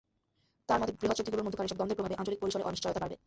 তাঁর 0.67 0.79
মতে, 0.81 0.91
বৃহৎ 0.99 1.15
শক্তিগুলোর 1.17 1.45
মধ্যকার 1.45 1.67
এসব 1.67 1.77
দ্বন্দ্বের 1.79 1.97
প্রভাবে 1.97 2.17
আঞ্চলিক 2.19 2.39
পরিসরে 2.41 2.67
অনিশ্চয়তা 2.69 2.99
বাড়বে। 3.01 3.15